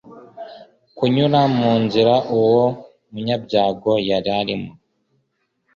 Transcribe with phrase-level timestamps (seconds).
[0.97, 2.65] kunyura mu nzira uwo
[3.11, 4.71] munyabyago yari arimo